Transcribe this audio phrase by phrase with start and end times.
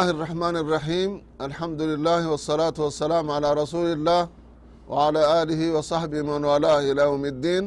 [0.00, 1.10] الله الرحمن الرحيم
[1.48, 4.22] الحمد لله والصلاة والسلام على رسول الله
[4.88, 7.64] وعلى آله وصحبه من والاه إلى يوم الدين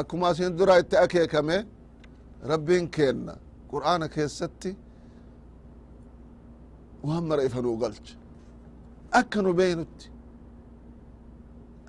[0.00, 1.58] أكما سندرا التأكي كمي
[2.50, 3.34] ربين كينا
[3.72, 4.72] قرآن كيستي
[7.04, 8.06] وهم رأي فنو قلت
[9.20, 10.08] أكنو بينتي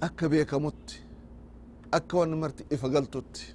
[0.04, 0.88] أكا بيك مت
[1.98, 3.46] أكا ونمرتي إفقلتتي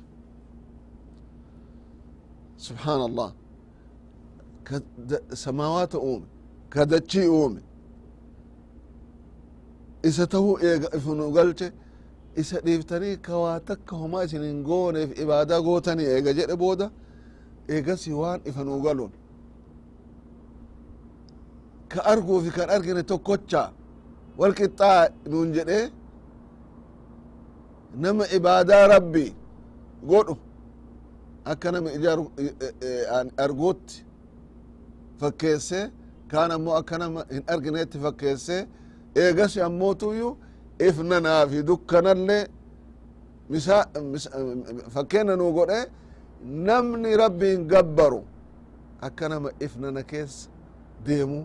[3.09, 3.33] allah
[4.65, 4.81] ka
[5.35, 6.27] samaawaata uume
[6.69, 7.61] ka dachii uume
[10.03, 11.73] isa tahuu eega ifa nu galche
[12.37, 16.91] isa dhiiftanii ka waa takka homaa isin hin gooneef ibaadaa gootanii eega jedhe booda
[17.69, 19.12] eegasi waan ifa nuu galuun
[21.89, 23.62] ka arguu fi kan argine tokkocha
[24.39, 25.81] wal qixxaa nuun jedhe
[28.03, 29.27] nama ibaadaa rabbi
[30.11, 30.34] godhu
[31.52, 32.25] akka nama ijaaru
[33.44, 33.97] arguutti
[35.20, 35.80] fakkeesse
[36.30, 38.56] kaan ammoo akka nama hin argineetti fakkeesse
[39.22, 40.33] eegasi ammootuyyuu
[40.88, 42.42] ifnanaa fi dukkanallee
[43.50, 43.77] misa
[44.94, 45.80] fakkeena nuu godhe
[46.69, 48.20] namni rabbiin gabbaru
[49.06, 50.50] akka nama ifnana keessa
[51.06, 51.41] deemu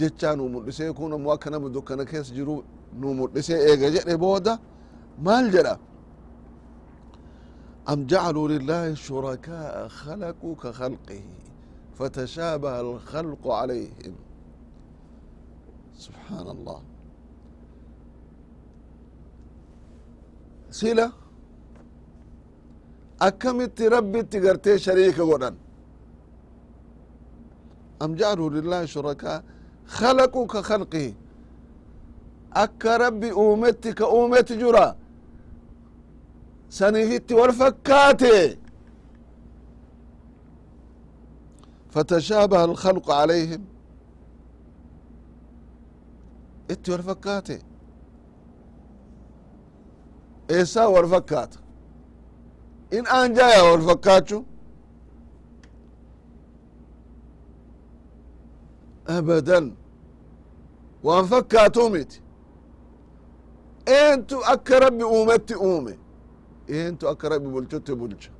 [0.00, 2.56] jechaa nuu mul'isee kun ammoo akka nama dukkana keessa jiru
[3.00, 4.58] nuu mul'isee eega jedhe booda
[5.26, 5.74] maal jedha
[7.89, 11.23] أم جعلوا لله شركاء خلقوا كخلقه
[11.97, 14.15] فتشابه الخلق عليهم
[15.97, 16.81] سبحان الله
[20.71, 21.11] sila
[23.19, 25.55] akkamitti rabbitti gartee shariika godhan
[27.99, 29.43] am jacaluu lillahi shurakaa
[29.97, 31.15] khalaquu ka khalqihi
[32.63, 34.95] akka rabbi uumetti ka uumetti jura
[36.68, 38.58] saniifitti wal fakkaate
[41.94, 43.62] fatashaabaha alkhalqu calayhim
[46.72, 47.56] itti wal fakkaate
[50.56, 51.58] eessaa wal fakkaata
[52.96, 54.38] in aan jaya wal fakkaachu
[59.16, 59.66] abadan
[61.06, 62.18] waan fakkaatuu miti
[63.98, 65.92] eentu akka rabbi uumetti uume
[66.70, 68.30] أنتوا اقرب bulchutti bulcha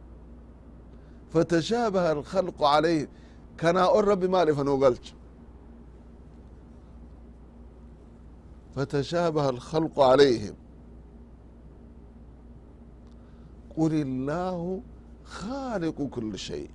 [1.32, 3.08] فتشابه الخلق عليه.
[3.58, 5.14] كان اقرب مال لي قلت.
[8.76, 10.54] فتشابه الخلق عليهم.
[13.76, 14.82] قل الله
[15.24, 16.70] خالق كل شيء.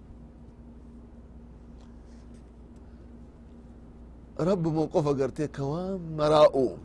[4.40, 6.78] رب موقف قرتي كوام مراؤوم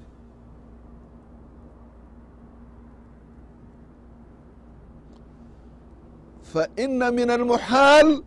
[6.46, 8.24] فإن من المحال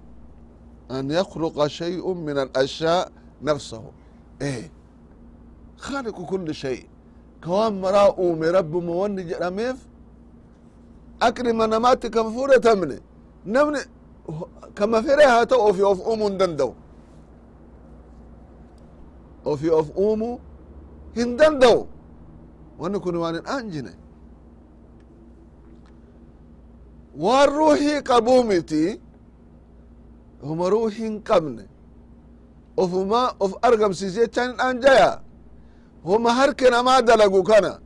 [0.90, 3.12] أن يخلق شيء من الأشياء
[3.42, 3.82] نفسه
[4.42, 4.70] إيه
[5.76, 6.86] خالق كل شيء
[7.44, 9.76] كوان مراؤوم رب موني جرميف
[11.20, 12.98] akli manamaatti kan fudhatamne
[13.46, 13.78] namni
[14.74, 16.74] kama fere haa ta'u ofii of uumuu hin danda'u
[19.44, 20.40] ofii of uumuu
[21.14, 21.86] hin danda'u
[22.78, 23.36] wanni kun waan
[27.19, 28.99] hin aanjine waan ruuhii qabuu miti
[30.47, 31.63] homa ruuhii hin qabne
[32.77, 35.19] ofuma of argamsiis jechaan hin aanjaya
[36.03, 37.79] homa harke namaa dalagu kana.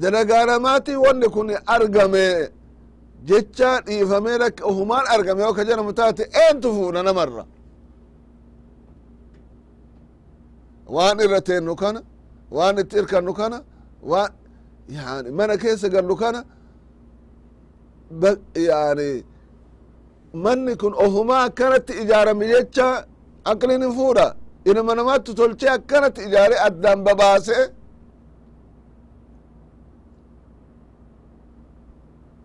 [0.00, 2.50] Dalagaanamaati wanni kun argame
[3.24, 7.44] jecha dhiifamee lak ofumaan argame yoo ka jedhamu taate eentu fuudha namarra
[10.94, 12.02] waan irra teennu kana
[12.50, 13.62] waan itti irkannu kana
[14.02, 14.30] waan
[14.88, 16.44] yani mana keessa gallu kana
[18.54, 19.24] yani
[20.32, 23.06] manni kun ofumaa akkanatti ijaarame jecha
[23.44, 24.26] aqlin hin fuudha.
[24.70, 27.58] Inama namatti tolchee akkanatti ijaare addaan babaase.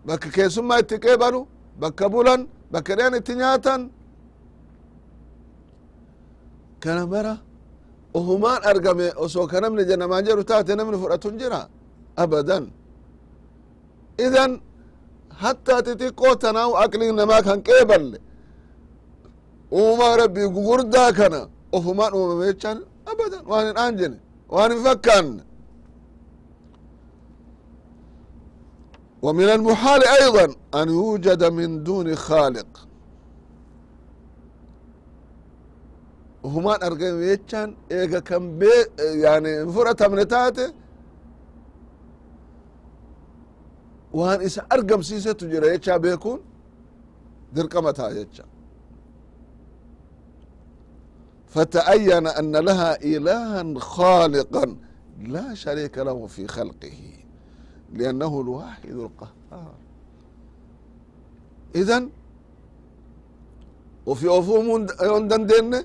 [0.08, 1.48] Bakka keessummaa itti qeebalu
[1.81, 2.42] bakka bulan
[2.72, 3.81] bakka dhean itti nyaatan.
[6.84, 7.34] Kana mara
[8.13, 11.62] ofumaan argame osoo ka namni namaan jedhu taate namni fudhatun jira?
[12.24, 12.63] Abadan.
[14.25, 14.52] Idan
[15.43, 18.19] hattaa xixiqqoo tanaahu aqliin namaa kan qeeballe
[19.81, 21.41] uumaa rabbii gugurdaa kana
[21.77, 22.79] ofumaan uumame jechaan
[23.11, 24.17] abadan waan hin aanjine
[24.55, 25.43] waan hin fakkaanne
[29.23, 32.71] ومن المحال أيضا أن يوجد من دون خالق
[36.43, 40.19] وهمان أرقم يتشان إيقا كان بي يعني فرة من
[44.12, 46.41] waan isa argamsiisetu jira jecha beekuun
[47.55, 48.44] dirqama taa jecha
[51.56, 54.77] فتأين أن لها إلها خالقا
[55.35, 57.00] لا شريك له في خلقه
[57.93, 59.75] لأنه الواحد القهار
[61.75, 62.11] إذن
[64.06, 65.85] وفي أفهم يوندن دين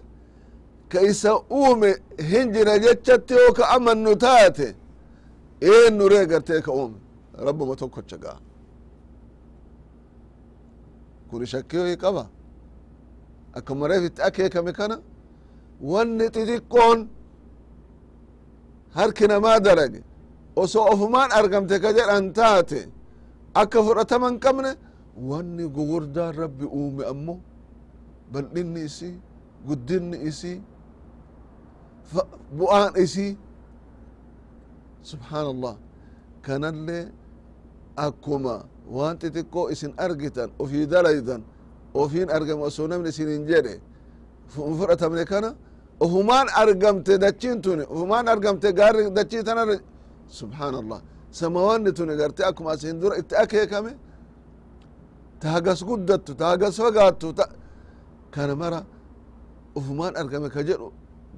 [0.89, 4.75] كيسا أومي هنجنا جتشتي وكا أمن نتاتي
[5.63, 6.99] إيه نوري قرتيك أومي
[7.46, 8.38] rabbuma tokkocha ga'a
[11.30, 12.24] kun shakkiyoyi qaba
[13.58, 14.96] akkuma reef itti akeekame kana
[15.90, 16.98] wanni xixiqqoon
[18.96, 20.00] harki namaa dalage
[20.62, 22.80] osoo ofumaan argamte ka jedhan taate
[23.60, 24.70] akka fudhatama hin qabne
[25.30, 27.34] wanni gugurdaan rabbi uume ammo
[28.32, 29.10] bal'inni isi
[29.66, 30.52] guddinni isi
[32.58, 33.26] bu'aan isi
[35.10, 35.74] subhaan allah
[36.46, 37.04] kanallee
[37.96, 38.54] akkuma
[38.96, 41.42] waan xixiqqoo isin argitan ofii dalaydan
[42.02, 43.74] ofiin argame osoo namni isin hin jedhe
[44.52, 45.50] fudhatamne kana
[46.04, 49.76] ofumaan argamte dachiin tuni ofumaan argamte gaarri dachii tanarra
[50.38, 51.00] subxaan allah
[51.40, 53.92] samawanni tuni garte akkuma asin dura itti akeekame
[55.40, 57.28] ta hagas guddattu ta hagas fagaattu
[58.34, 58.80] kana mara
[59.78, 60.88] ofumaan argame ka jedhu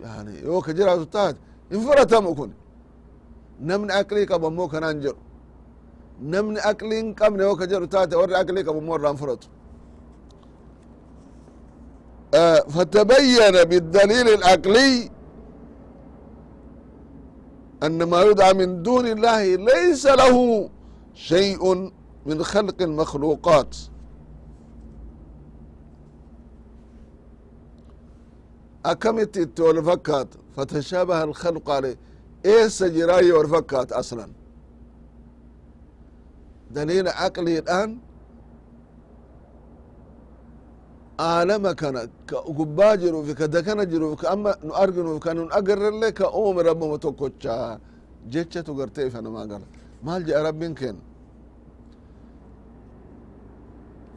[0.04, 1.38] yani yoo ka jiraatu taate
[1.70, 2.50] hin fudhatamu kun
[3.68, 5.20] namni aqlii qaba kanaan jedhu
[6.33, 9.47] namni aqlii hin qabne yoo ka jedhu taate warri aqlii qabu ammoo irraan fudhatu
[12.75, 15.09] فتبين بالدليل العقلي
[17.83, 20.69] أن ما يدعى من دون الله ليس له
[21.13, 21.91] شيء
[22.25, 23.75] من خلق المخلوقات
[28.85, 31.95] أكمت والفكات فتشابه الخلق عليه
[32.45, 34.27] إيه سجراي والفكات أصلا
[36.71, 37.89] دليل عقلي الآن
[41.17, 45.49] aalama kana ka gubbaa jiru fi ka dakana jiru ka amma nu arginu ka nun
[45.51, 47.79] agarrelle ka uume rabbuma tokkocha
[48.33, 49.65] jechatu garte ifa namaa gala
[50.03, 51.01] maal jedha rabbin kenna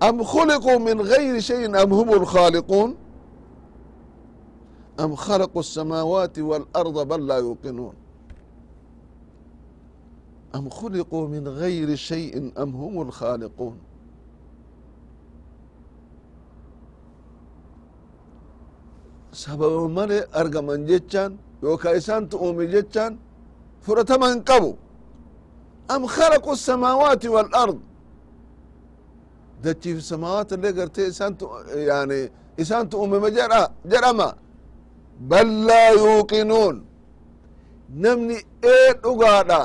[0.02, 2.90] أم خلقوا من غير شيء أم هم الخالقون
[5.00, 7.94] أم خلقوا السماوات والأرض بل لا يوقنون
[10.54, 13.76] أم خلقوا من غير شيء أم هم الخالقون
[19.32, 21.32] sababa male argaman jechaan
[21.62, 23.12] yookaa isaantu uume jechaan
[23.84, 24.70] fudhatama hin qabu
[25.94, 27.78] am khalaqu الsamaawaati wاlard
[29.64, 31.44] dachiif samaawaat illee gartee isaantu
[31.90, 32.20] yani
[32.62, 33.62] isaantu uumeme jedha
[33.93, 34.28] jedhama
[35.31, 36.76] bal laa yuuqinuun
[38.04, 38.37] namni
[38.75, 39.60] ee dhugaadha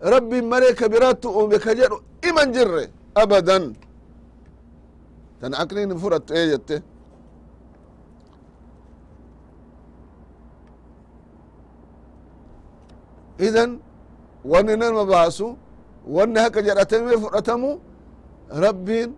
[0.00, 1.96] rabbi malee ka biraattu uume ka jedhu
[2.28, 2.84] iman jirre
[3.14, 3.64] abadan.
[5.40, 6.76] Tan aqliin hin fudhattu ee jette
[13.38, 13.70] idan
[14.44, 15.56] wanni nama baasu
[16.06, 17.70] wanni haka jedhatame fudhatamu
[18.64, 19.10] rabbiin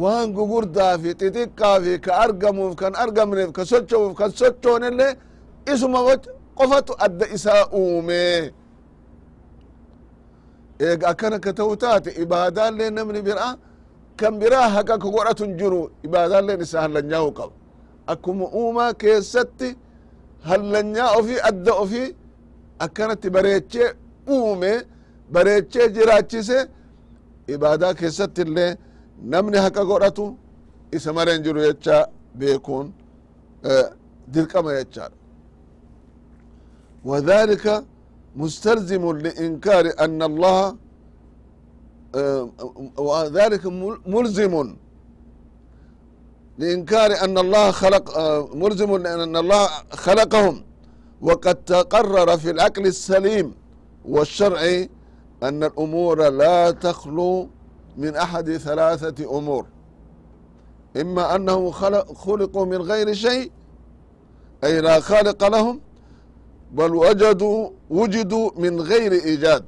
[0.00, 1.14] waan gugurdaa fi
[2.04, 5.12] ka argamuuf kan argamneef ka socho'uuf kan sochoonellee
[5.72, 6.00] isuma
[6.58, 8.52] qofatu adda isaa uume
[10.86, 13.52] eeg akkana ka ta'u taate ibaadaallee namni biraa
[14.16, 17.52] kan biraa haqa ka godhatu hin jiru ibaadaalleen isa hallanyaa'u qaba
[18.12, 19.68] akkuma uumaa keessatti
[20.48, 22.08] hallanyaa ofii adda ofii
[22.84, 23.88] akkanatti bareechee
[24.36, 24.72] uume
[25.32, 26.58] bareechee jiraachise
[27.54, 28.70] ibaadaa keessatti illee
[29.32, 30.24] namni haqa godhatu
[30.96, 31.96] isa mara hin jiru jecha
[32.38, 32.86] beekuun
[33.70, 33.84] e,
[34.34, 35.16] dirqama jechaadha
[37.10, 37.74] wadhalika
[38.37, 40.75] مستلزم لإنكار أن الله
[42.97, 43.65] وذلك
[44.07, 44.75] ملزم
[46.57, 48.17] لإنكار أن الله خلق
[48.55, 50.63] ملزم لأن الله خلقهم
[51.21, 53.53] وقد تقرر في العقل السليم
[54.05, 54.89] والشرعي
[55.43, 57.49] أن الأمور لا تخلو
[57.97, 59.65] من أحد ثلاثة أمور
[61.01, 61.71] إما أنهم
[62.15, 63.51] خلقوا من غير شيء
[64.63, 65.79] أي لا خالق لهم
[66.72, 69.64] بل وجدوا وجدوا من غير إيجاد.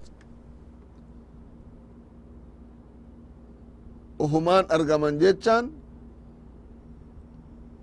[4.18, 5.70] وهمان أرقمان جيتشان.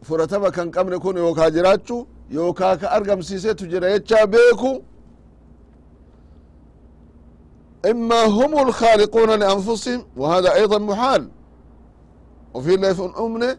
[0.04, 4.82] فرتما كان قمن يكون يوكا جراتشو yookaa ka argamsiisetu jira jechaa beeku
[7.86, 11.30] إما هم الخالقون لأنفسهم وهذا أيضا محال.
[12.54, 13.58] وفي الله في أمنة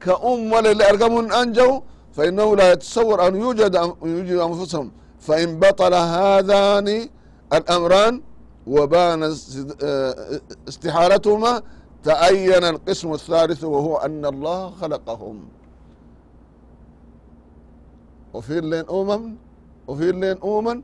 [0.00, 1.80] كأم ولا أرقمهم أنجوا
[2.15, 7.09] فإنه لا يتصور أن يوجد يوجد أنفسهم فإن بطل هذان
[7.53, 8.21] الأمران
[8.67, 9.23] وبان
[10.67, 11.61] استحالتهما
[12.03, 15.37] تأين القسم الثالث وهو أن الله خلقهم
[18.33, 19.35] وفي اللين أمم
[19.87, 20.83] وفي اللين أمم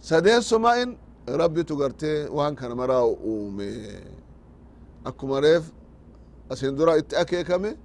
[0.00, 0.96] سدين سمائن
[1.28, 3.88] ربي تقرتي وان كان مراو أومي
[5.06, 5.72] أكو مريف
[6.52, 7.76] أسندرا اتأكيكمي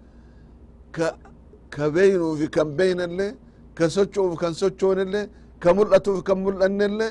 [0.93, 1.34] ك كبينو في
[1.70, 3.26] ከበይኑufi kan beynelle
[3.74, 5.28] kan sochouuf kan sochoonelle
[5.62, 7.08] ka mul'atuuf kan mul'annelle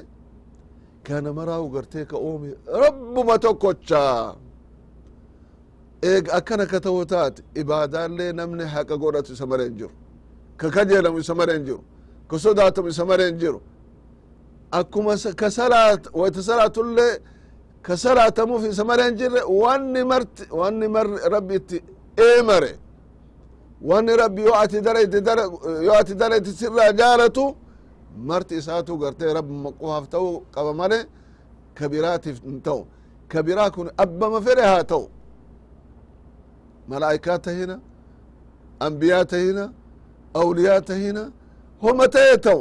[1.05, 2.49] ka namaraawu gartee ka oomi
[2.81, 4.01] rabbuma tokkocha
[6.03, 9.93] eeg akkana ka ta'u taate ibaadaallee namni haqa godhatu isa mare hin jiru
[10.57, 11.81] ka kajeelamu isa mare hin jiru
[12.29, 13.59] ka sodaatamu isa mare hin jiru
[14.71, 17.13] akkuma ka salaat wayta salaatullee
[17.85, 18.83] ka salaatamuuf isa
[19.15, 20.43] jirre wanni marti
[20.95, 21.77] mar rabbi itti
[23.88, 25.18] wanni rabbi yoo ati dalayte
[25.86, 27.44] yoo ati dalayte sirraa jaalatu
[28.28, 30.98] marti isaatu gartee rabbuma qofaaf ta'u qaba male
[31.76, 32.80] ka biraatiif hin ta'u
[33.30, 35.04] ka biraa kun abbama fedhe haa ta'u
[36.90, 37.76] ملائكات تهنا
[38.82, 39.64] أنبياء تهنا
[40.36, 41.24] أولياء تهنا
[41.82, 42.58] هم تيتو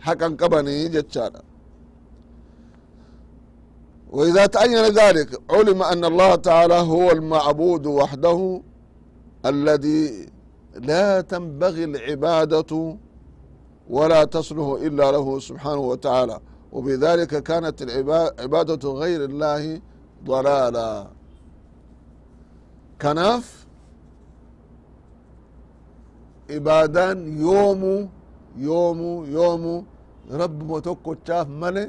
[0.00, 1.40] حقا قبني جتشانا
[4.10, 8.60] وإذا تعين ذلك علم أن الله تعالى هو المعبود وحده
[9.52, 10.02] الذي
[10.90, 12.72] لا تنبغي العبادة
[13.90, 16.36] ولا تصلح إلا له سبحانه وتعالى
[16.72, 19.80] وبذلك كانت العبادة غير الله
[20.24, 20.92] ضلالا
[23.04, 23.46] kanaaf
[26.56, 27.94] ibaadaan yoomu
[28.68, 29.74] yoomu yoomu
[30.40, 31.84] rabbuma tokkochaaf male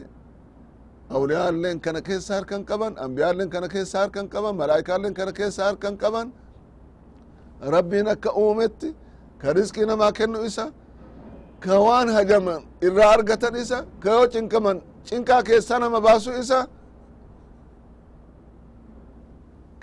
[1.15, 6.27] awliyaalleen kana keessa harkan qaban ambiyaalleen kana keessa harkan qaban malaayikaalleen kana keessa harkan qaban
[7.61, 8.94] rabbiin akka uumetti
[9.40, 10.64] ka rizqii namaa kennu isa
[11.61, 16.58] ka waan hajaman irraa argatan isa ka yoo cinqaman cinqaa keessa nama baasu isa.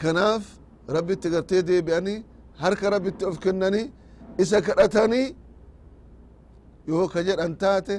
[0.01, 0.43] Kanaaf
[0.95, 2.23] rabbitti gartee deebi'anii
[2.61, 3.91] harka rabbitti of kennanii
[4.43, 5.35] isa kadhatanii
[6.87, 7.95] yoo ka jedhan taate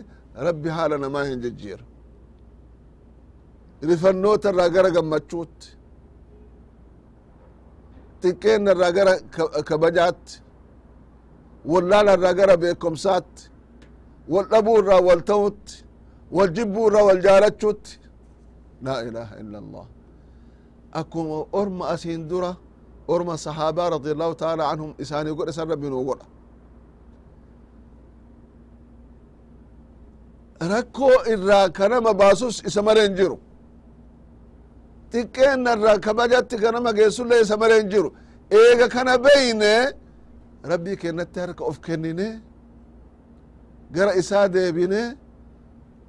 [0.47, 1.85] rabbi haala namaa hin jejjiira
[3.91, 5.69] rifannoota irraa gara gammachuutti
[8.23, 9.15] xiqqeenna irraa gara
[9.69, 10.35] kabajaatti
[11.73, 13.43] wallaala irraa gara beekomsaatti
[14.33, 15.75] wal dhabuu irraa wal ta'utti
[16.37, 17.93] wal jibbuu irraa wal jaalachuutti
[18.87, 19.87] laa ilaaha illa allah
[21.01, 22.51] akkuma orma asiin dura
[23.15, 26.27] orma sahaabaa radi allahu taala anhum isaanii godhe san rabbi nuu godha
[30.73, 33.37] rakkoo irraa kanama baasus isa mare hin jiru
[35.13, 35.73] xiqqeenna
[36.07, 38.11] kabajatti kanama geessullee isa mare hin jiru.
[38.51, 39.75] Eega kana beyne
[40.71, 42.29] rabbii kennatti harka of kennine
[43.95, 45.03] gara isaa deebine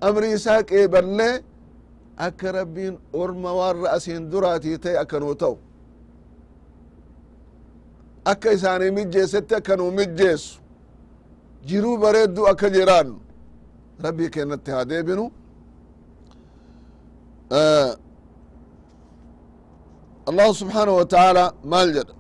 [0.08, 1.30] amri isaa qeeballe
[2.18, 5.56] akka rabbiin orma warra asiin duraatii ta'e akka nuu ta'u.
[8.32, 10.62] Akka isaanii mijjeessetti akka nuu mijjeessu.
[11.68, 13.18] Jiruu bareedduu akka jiraannu.
[14.06, 15.26] Rabbii kennatti haa deebinu
[20.31, 22.15] allahu subحaanaه wataعaalى maal jedha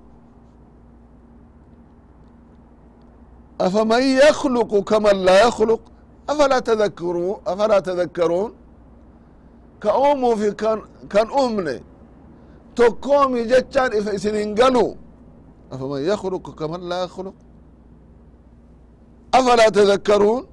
[3.66, 5.82] afaman yakluqu kaman laa yakluq
[6.30, 8.50] afalaa tadakkaruu afalaa tadakkaruun
[9.82, 10.48] ka uumuu fi
[11.12, 11.76] kan uumne
[12.78, 14.86] tokkoomi jechaan ifa isin hin galu
[15.74, 17.36] afaman yakluqu kaman laa yakluq
[19.38, 20.44] afalaa tadakkaruun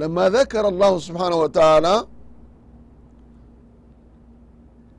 [0.00, 1.94] لما ذكر الله سبحانه وتعالى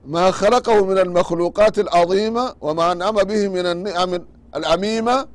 [0.05, 4.25] ما خلقه من المخلوقات العظيمة وما أنعم به من النعم
[4.55, 5.27] العميمة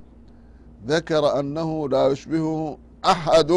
[0.87, 3.51] ذكر أنه لا يشبهه أحد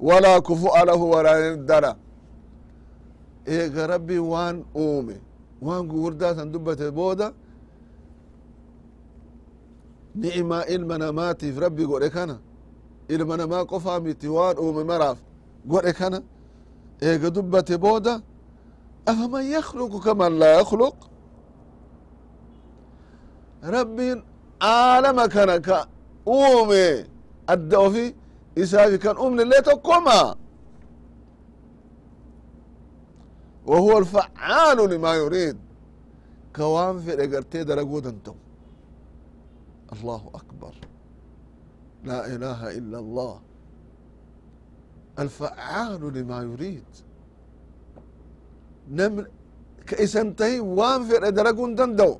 [0.00, 1.96] ولا كفؤ له ولا ند له
[3.48, 5.16] إيه ربي وان أومي
[5.62, 7.34] وان قوردات دبة بودا
[10.14, 12.38] نعمة إلما نماتي في ربي قول كان
[13.08, 15.18] ilma namaa qofaa miti waan uume maraaf
[15.66, 16.22] godhe kana
[17.07, 18.13] eega dubbate booda
[19.11, 20.97] afaman yahluqu kaman laa yahluq
[23.75, 24.19] rabbiin
[24.61, 25.77] aalama kana ka
[26.27, 26.85] uume
[27.53, 28.05] adda ofi
[28.63, 30.19] isaafi kan umne illee tokkoma
[33.69, 35.57] wa huwa alfacaalu limaa yuriid
[36.55, 38.35] ka waan fedhe gartee daraguu danda'u
[39.93, 40.73] allahu akbar
[42.07, 43.33] laa ilaaha illa allah
[45.19, 46.83] الفعال لما يريد.
[48.91, 49.27] نمر
[49.87, 52.17] كإسنتهي وان في درقون دندو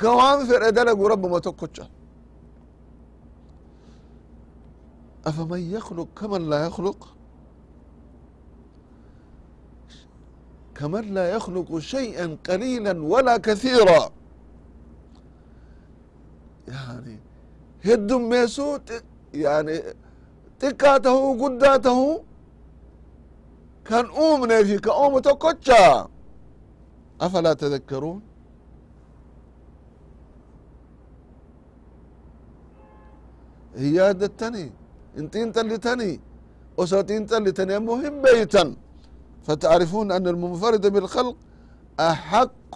[0.00, 1.82] كوان في درق رب ما تكتش
[5.26, 7.16] أفمن يخلق كمن لا يخلق؟
[10.74, 14.10] كمن لا يخلق شيئا قليلا ولا كثيرا.
[16.68, 17.18] يعني
[17.84, 18.92] هدم ميسوت
[19.34, 19.82] يعني
[20.60, 22.14] xiqqaa tahuu guddaa tahuu
[23.88, 25.80] kan uumnee fi ka uumu tokkocha
[27.24, 28.18] afalaa tadakkaruun
[33.78, 34.64] hin yaaddattani
[35.16, 36.10] hin xiinxallitani
[36.82, 38.70] osoo xiinxallitani ammoo hin beeytan
[39.46, 41.36] فتعرفون أن المنفرد بالخلق
[42.00, 42.74] أحق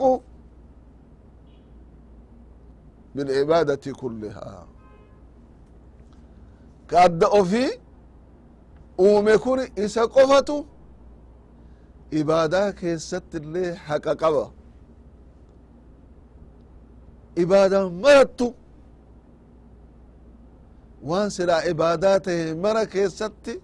[3.15, 4.67] بالعبادة كلها
[6.91, 7.65] كأدأ في
[8.99, 10.65] وميكون إسا قفتو
[12.15, 14.51] إبادة كيست اللي حق قبا
[17.39, 18.53] إبادة مرتو
[21.03, 23.55] waan silaa ibaadaa tahe mara keessatti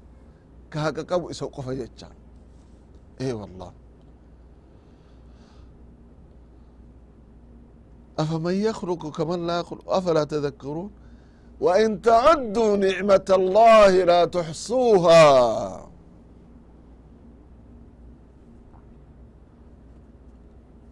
[0.72, 2.08] ka haqa qabu isa qofa jecha.
[3.20, 3.72] Ee wallah
[8.18, 10.90] أفمن يخلق كمن لا يخلق أفلا تذكرون
[11.59, 15.89] وإن تعدوا نعمة الله لا تحصوها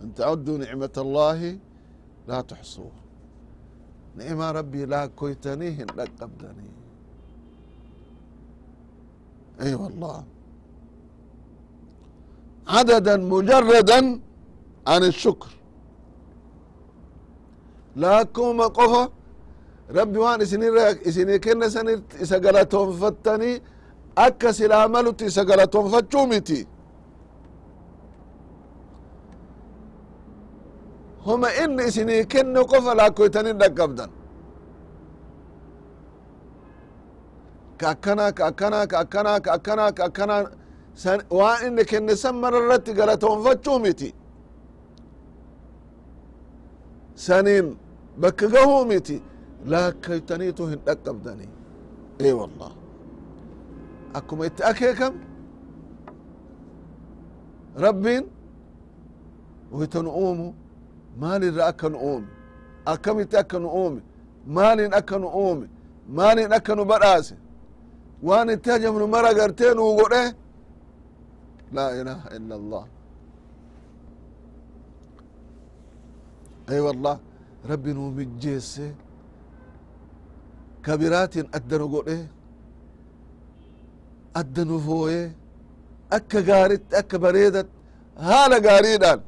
[0.02, 1.60] إن تعدوا نعمة الله
[2.28, 3.00] لا تحصوها
[4.16, 6.70] نعمة ربي لا كويتنيه لا قبدني
[9.62, 10.24] اي أيوة والله
[19.89, 20.41] rabbi waan
[21.05, 21.89] isinii kennesan
[22.21, 23.61] isa galatoonfattanii
[24.17, 26.69] akka silaa malutti isa galatoonfachuu miti.
[31.27, 34.11] Homa inni isini kenne qofa laakkoytanin dhaqqabdan.
[37.81, 40.37] Ka akkana ka akkana ka akkana ka akkana ka akkana
[41.31, 44.15] waan inni kenne san mara irratti galatoonfachuu miti.
[47.15, 47.67] Saniin
[48.21, 49.17] bakka gahuu miti
[49.71, 51.47] laakkaytaniitu hin dhaqqabdani
[52.19, 52.73] e wallah
[54.19, 55.15] akkuma itti akeekam
[57.85, 58.25] rabbiin
[59.73, 60.47] wayta nu uumu
[61.21, 62.29] maalirra akka nu uume
[62.93, 64.01] akkamitti akka nu uume
[64.57, 65.67] maalin akka nu uume
[66.17, 67.35] maalin akka nu badhaase
[68.27, 70.23] waan itti hajamnu mara gartee nuu godhe
[71.75, 72.85] laa ilaaha illa allah
[76.73, 77.17] ey wallah
[77.71, 78.87] rabbi nuu mijjeesse
[80.87, 82.27] كبيراتين أدنو قوله؟
[84.37, 85.33] أدنو فوه؟
[86.13, 87.69] أكا غاريت أكا بريدت
[88.17, 89.21] هالا غاريدان.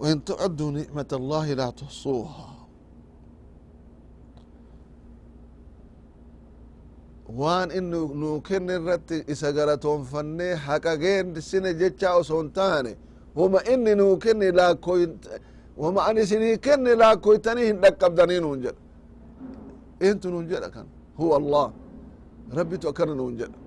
[0.00, 2.48] وإن تعدوا نعمة الله لا تحصوها.
[7.28, 12.96] وان انو نوكن الرت اسغرا تون فني حقا جين سنة جچا وسونتاني
[13.36, 15.18] هما إن نوكن لا كوين
[15.81, 18.81] wama ani isinii kenne laakkoytanii hin dhaqqabdanii nuun jedha
[20.07, 20.85] eentu nuun jedha kan
[21.19, 21.65] huwa allah
[22.57, 23.57] rabbitu akkana nuun jedha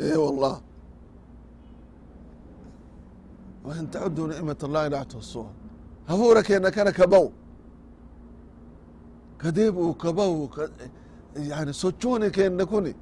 [0.00, 0.60] ايه والله
[3.64, 5.52] وإن تعدوا نعمة الله لا تحصوها
[6.08, 7.30] هفورك انك انا كبو
[9.40, 10.70] كديبو كبو ك...
[11.36, 12.94] يعني سوتشوني كين نكوني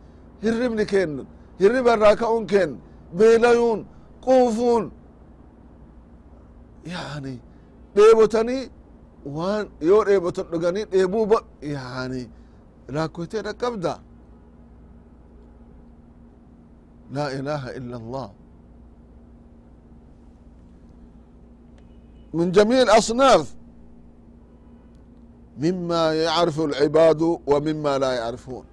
[0.44, 0.84] هربني
[1.58, 2.70] كين هرب الراكعون كين
[3.14, 3.86] بيليون
[4.22, 4.90] قوفون
[6.86, 7.38] يعني
[7.96, 8.70] ديبوتني
[9.26, 11.32] وان يو ديبوتن دغني ديبو ب...
[11.62, 12.30] يعني
[12.90, 13.98] راكوتي ركبدا
[17.10, 18.30] لا إله إلا الله
[22.34, 23.54] من جميع الأصناف
[25.58, 28.64] مما يعرف العباد ومما لا يعرفون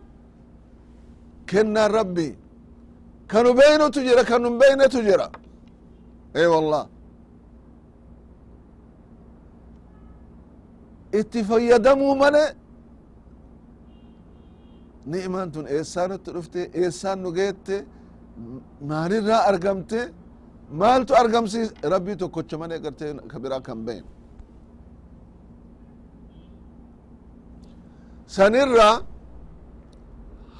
[1.49, 2.37] كنا ربي
[3.32, 5.26] kanubeynotu jira kanubeynetu jira
[6.42, 6.84] e wallah
[11.20, 12.44] itti fayyadamuu male
[15.12, 17.76] ni'maan tun eessaanutti dhufte eessaan nu geette
[18.90, 20.00] maalirraa argamte
[20.80, 24.04] maaltu argamsiis rabbii tokkocha male garte kabiraa kan beyn.
[28.34, 28.94] Sanirraa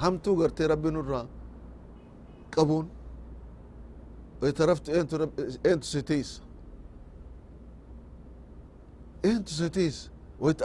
[0.02, 1.26] hamtuu garte rabbi nurraa
[2.50, 2.86] qabuun
[4.42, 4.88] ويترفت
[5.64, 6.42] eentu si tiisa
[9.24, 10.10] eentu si tiisa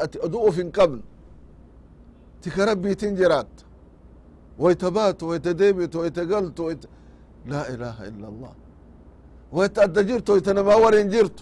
[0.03, 1.03] ati aduu uf hin qabne
[2.41, 3.53] تنجرات.
[4.59, 6.85] ويتبات ويتدابت ويتقلت ويت...
[7.45, 8.53] لا إله إلا الله.
[9.51, 11.39] ويتأدجرت ويتنماور انجرت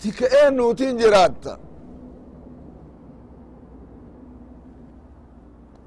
[0.00, 1.44] تكأن تنجرات.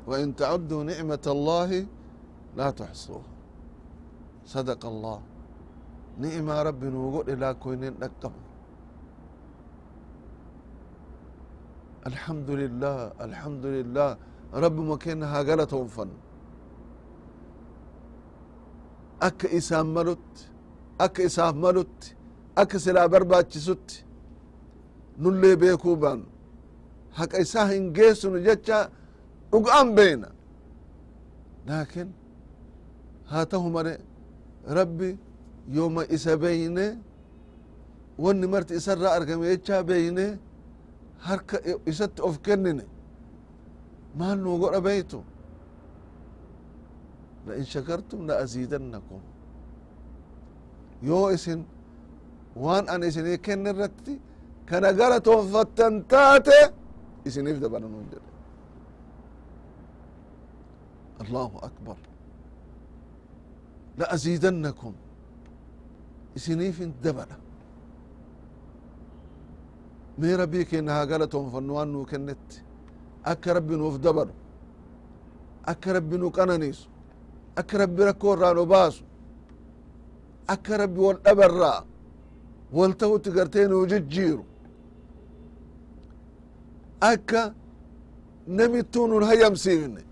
[0.08, 1.86] وإن تعدوا نعمة الله
[2.58, 3.22] لا تحصوه.
[4.46, 5.20] صدق الله.
[6.20, 8.34] نعم ربي نوغو لا كوينين نكم
[12.08, 14.10] الحمد لله الحمد لله.
[14.54, 16.10] رب ما كان هاجلة فن
[19.22, 20.30] أك إسام ملوت
[21.02, 22.16] أك إسام ملوت
[22.58, 24.04] أك سلا برباتشسوت
[25.20, 26.24] نولي بيكوبان
[27.20, 28.90] هك إساه إنجيس جتشا
[29.54, 30.32] أقام بينا.
[31.68, 32.08] لكن
[33.32, 33.94] haa tahu male
[34.78, 35.10] rabbi
[35.76, 36.86] yooma isa beyne
[38.24, 40.26] wanni marti isarraa argame jechaa beyne
[41.28, 41.58] harka
[41.92, 42.84] isatti of kennine
[44.20, 45.20] maal nuu godha beytu
[47.48, 49.22] lain shakartum la aziidannakum
[51.10, 51.62] yoo isin
[52.64, 54.14] waan an isinii kenne irratti
[54.70, 56.60] kana gara toonfattan taate
[57.28, 57.88] isiniif dabala
[63.99, 64.93] nuun jedhe الله أكبر لأزيدنكم
[66.37, 67.37] إسنيف دبلة
[70.19, 72.39] مي ربي كينها قالتهم فنوان نو كنت
[73.27, 74.35] أك ربي نوف دبلو
[75.69, 76.89] أك ربي نو قنانيس
[77.59, 79.05] أك ربي ركور رانو باسو
[80.51, 81.85] أك ربي والأبر را
[82.73, 84.45] والتو تقرتين وججيرو
[87.03, 87.55] أكا
[88.49, 90.05] نمتون الهيم سيفني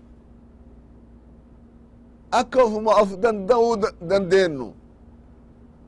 [2.30, 3.76] akka ufuma of danda'uu
[4.10, 4.72] dandeennu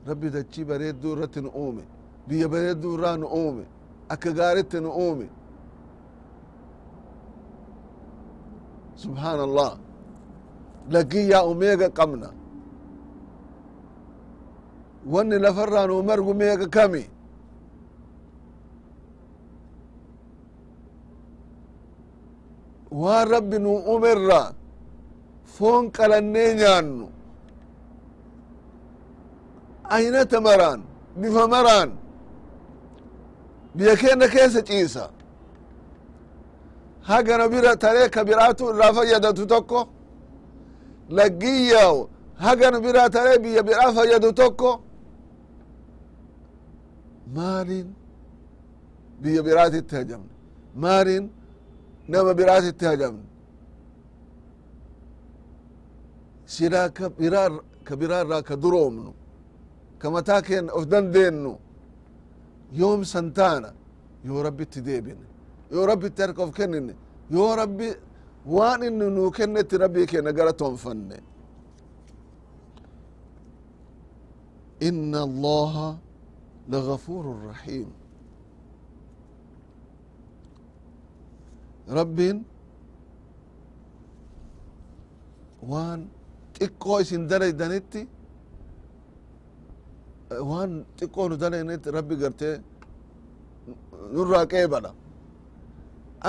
[0.06, 1.82] rabbi dachii bareedduu irratti nu uume
[2.28, 3.64] biyya bareedduu irraa nu uume
[4.08, 5.26] akka gaaritti nu uume
[8.94, 9.78] subhaan allah
[10.90, 12.28] lagiyyaa umeega qabna
[15.12, 17.02] wanni lafarraa nu margu meega kami
[22.90, 24.52] waan rabbi nu uumerraa
[25.60, 27.06] foon qalannee nyaannu.
[29.96, 30.80] Aynata maraan
[31.20, 31.90] bifa maraan?
[33.76, 35.04] Biyya keenya keessa ciisa.
[37.08, 39.80] Hagana bira taree ka biraatu irraa fayyadatu tokko?
[41.18, 41.96] Laggiyyaw
[42.44, 44.70] hagana biraa taree biyya biraa fayyadu tokko?
[47.36, 47.88] Maaliin
[49.22, 50.32] biyya biraatitti hajamne.
[50.82, 51.24] Maaliin
[52.08, 53.29] nama biraatitti hajamne
[56.54, 57.52] شرا كبرار
[57.86, 59.12] كبرار را كدرومنو
[60.00, 61.54] كما تاكن اوف دندينو
[62.80, 63.72] يوم سنتانا.
[64.26, 65.18] يو ربي تديبن
[65.72, 66.88] يو ربي تركوف كنن
[67.34, 67.88] يو ربي
[68.54, 71.10] وان انه نو كنت ربي كنا قرتهم فن
[74.88, 75.74] إن الله
[76.72, 77.88] لغفور رحيم.
[81.98, 82.18] رب
[85.70, 86.00] وان
[86.60, 88.00] xiqqoo isin dalaydanitti
[90.50, 92.54] waan xiqqoo nu dalaydanitti rabbi gartee
[94.14, 94.90] nurraa qeebala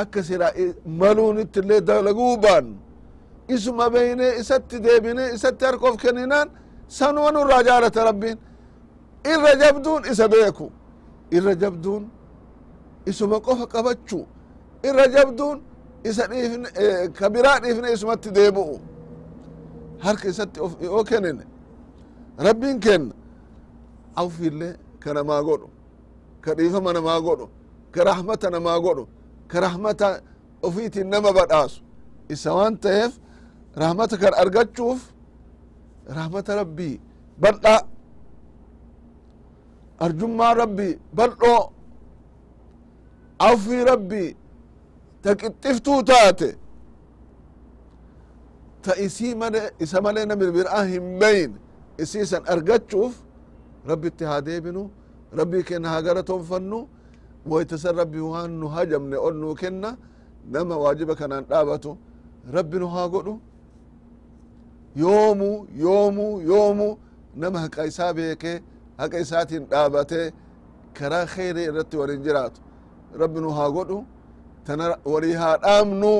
[0.01, 0.47] akka sila
[0.99, 2.75] maluunitti illee dalaguu baannu.
[3.55, 6.47] Isuma beyne isatti deebine isatti harka of kenninaan
[6.87, 8.37] sanuma nurraa jaalata rabbiin.
[9.33, 10.67] Irra jabduun isa beeku.
[11.37, 12.03] Irra jabduun
[13.05, 14.25] isuma qofa qabachuu.
[14.87, 15.57] Irra jabduun
[16.09, 16.67] isa dhiifne
[17.17, 18.29] ka biraa dhiifne isumatti
[20.05, 21.43] harka isatti yoo kennine
[22.45, 23.13] rabbiin kenna
[24.21, 25.67] awfiillee ka namaa godhu
[26.43, 27.45] ka dhiifama namaa godhu
[27.93, 29.03] ka rahmata namaa godhu
[29.51, 30.07] ka rahmata
[30.67, 31.79] ofiitiin nama badhaasu
[32.33, 33.13] isa waan ta'eef
[33.81, 34.99] rahmata kan argachuuf
[36.17, 36.95] rahmata rabbii
[37.43, 37.79] bal'aa
[40.05, 41.61] arjummaa rabbii bal'oo
[43.47, 44.29] awfii rabbii
[45.23, 46.49] ta qixxiftuu taate
[48.81, 51.51] ta isii male isa malee namni biraa hin beyn
[52.03, 53.13] isiisan argachuuf
[53.89, 54.89] rabbitti haa deebinu
[55.39, 56.79] rabbii kenna haa galatoonfannu
[57.51, 59.89] woytasan rabbi waan nu hajamne ol nuu kenna
[60.53, 61.97] nama waajiba kanaan dhaabatu
[62.55, 63.33] rabbi nu haa godhu.
[64.95, 66.97] Yoomu yoomu yoomu
[67.35, 68.57] nama haqa isaa beekee
[68.97, 70.33] haqa isaatiin dhaabate
[70.97, 72.59] karaa kheyrii irratti walin jiraatu.
[73.21, 73.97] Rabbi nu haa godhu
[74.65, 76.11] tana walii haa dhaamnu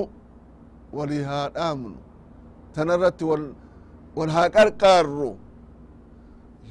[0.94, 1.96] walii haa dhaamnu
[2.76, 3.24] tana irratti
[4.18, 5.32] wal haa qarqaarru.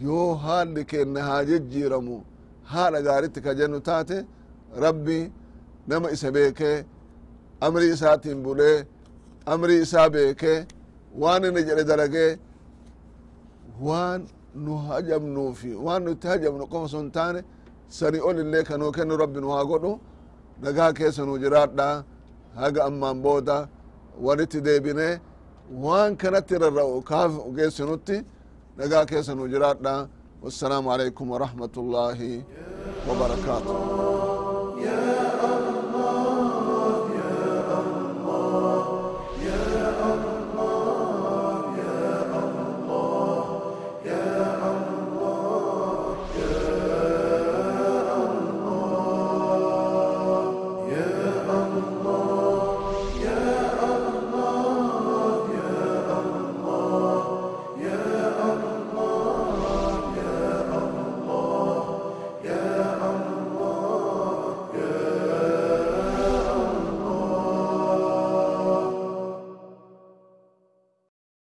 [0.04, 2.16] Yoo haalli kenna haa jejjiiramu
[2.72, 4.16] haala gaaritti ka jennu taate
[4.84, 5.18] rabbi
[5.88, 6.76] nama isa beekee
[7.66, 8.76] amrii isaatiin bulee
[9.52, 10.58] amrii isaa beekee
[11.22, 12.30] waan inni jedhe dalagee
[13.86, 14.20] waan
[14.64, 17.40] nu hajamnuufi waan nu itti hajamnu qofa son taane
[17.98, 19.92] sani ol illee kanuu kennu rabbi nu haa godhu
[20.62, 21.88] nagaa keessa nu jiraadha
[22.60, 23.56] haga ammaan booda
[24.24, 25.08] walitti deebine
[25.70, 28.16] waan kanatti rarra'u kaaf geessinutti
[28.78, 29.94] nagaa keessa nu jiraadha
[30.42, 32.33] wassalaamu alaikum warahmatu llaahi
[33.09, 33.72] wabarakaatu